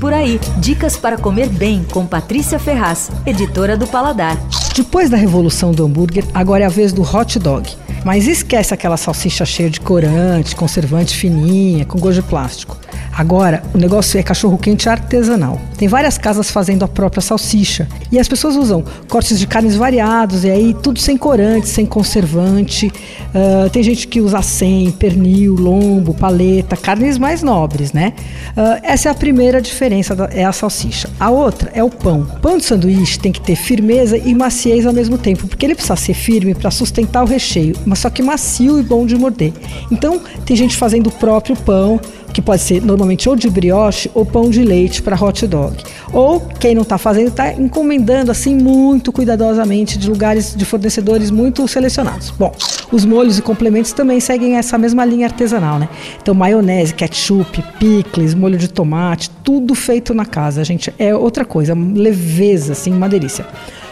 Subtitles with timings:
[0.00, 4.38] Por aí, dicas para comer bem com Patrícia Ferraz, editora do Paladar.
[4.76, 7.68] Depois da revolução do hambúrguer, agora é a vez do hot dog.
[8.04, 12.77] Mas esquece aquela salsicha cheia de corante, conservante fininha, com gosto de plástico.
[13.18, 15.60] Agora, o negócio é cachorro-quente artesanal.
[15.76, 17.88] Tem várias casas fazendo a própria salsicha.
[18.12, 22.86] E as pessoas usam cortes de carnes variados, e aí tudo sem corante, sem conservante.
[22.86, 28.12] Uh, tem gente que usa sem, pernil, lombo, paleta, carnes mais nobres, né?
[28.56, 31.10] Uh, essa é a primeira diferença, da, é a salsicha.
[31.18, 32.20] A outra é o pão.
[32.20, 35.74] O pão de sanduíche tem que ter firmeza e maciez ao mesmo tempo, porque ele
[35.74, 39.52] precisa ser firme para sustentar o recheio, mas só que macio e bom de morder.
[39.90, 42.00] Então, tem gente fazendo o próprio pão,
[42.38, 45.74] que pode ser normalmente ou de brioche ou pão de leite para hot dog.
[46.12, 51.66] Ou quem não está fazendo está encomendando assim muito cuidadosamente de lugares de fornecedores muito
[51.66, 52.30] selecionados.
[52.30, 52.54] Bom,
[52.92, 55.88] os molhos e complementos também seguem essa mesma linha artesanal, né?
[56.22, 60.94] Então maionese, ketchup, picles, molho de tomate, tudo feito na casa, gente.
[60.96, 63.44] É outra coisa, leveza, assim, uma delícia.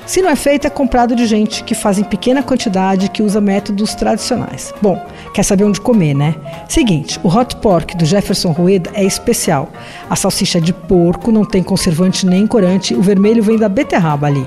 [0.07, 3.41] Se não é feito, é comprado de gente que faz em pequena quantidade que usa
[3.41, 4.73] métodos tradicionais.
[4.81, 5.05] Bom,
[5.35, 6.37] quer saber onde comer, né?
[6.69, 9.69] Seguinte, o hot pork do Jefferson Rueda é especial.
[10.09, 14.29] A salsicha é de porco, não tem conservante nem corante, o vermelho vem da beterraba
[14.29, 14.47] ali.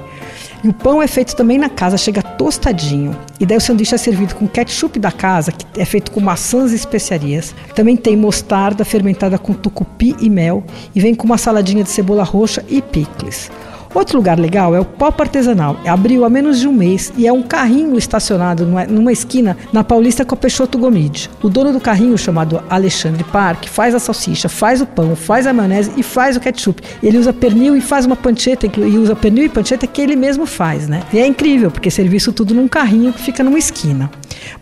[0.63, 3.13] E o pão é feito também na casa, chega tostadinho.
[3.37, 6.71] E daí o sanduíche é servido com ketchup da casa, que é feito com maçãs
[6.71, 7.53] e especiarias.
[7.75, 10.63] Também tem mostarda fermentada com tucupi e mel.
[10.93, 13.49] E vem com uma saladinha de cebola roxa e picles.
[13.93, 15.79] Outro lugar legal é o Pop Artesanal.
[15.85, 20.23] Abriu há menos de um mês e é um carrinho estacionado numa esquina na Paulista
[20.23, 21.29] com a Peixoto Gomide.
[21.41, 25.53] O dono do carrinho, chamado Alexandre Park, faz a salsicha, faz o pão, faz a
[25.53, 26.81] maionese e faz o ketchup.
[27.01, 30.45] Ele usa pernil e faz uma pancheta, e usa pernil e pancheta que ele mesmo
[30.45, 31.01] faz, né?
[31.11, 34.09] E é incrível, porque serviço tudo num carrinho que fica numa esquina.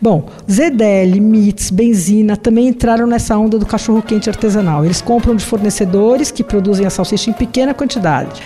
[0.01, 4.85] Bom, ZDL, Mits, Benzina também entraram nessa onda do cachorro-quente artesanal.
[4.85, 8.41] Eles compram de fornecedores que produzem a salsicha em pequena quantidade.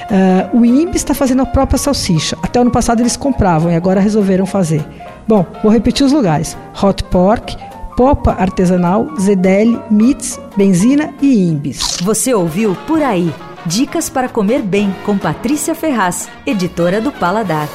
[0.54, 2.38] Uh, o INPE está fazendo a própria salsicha.
[2.42, 4.86] Até ano passado eles compravam e agora resolveram fazer.
[5.28, 7.56] Bom, vou repetir os lugares: Hot Pork,
[7.96, 11.98] Popa Artesanal, ZDL, Mits, Benzina e Imbis.
[12.02, 13.34] Você ouviu Por Aí.
[13.66, 17.70] Dicas para comer bem com Patrícia Ferraz, editora do Paladar.